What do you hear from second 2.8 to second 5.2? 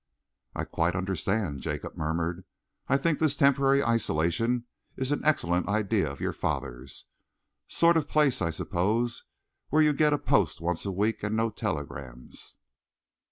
"I think this temporary isolation is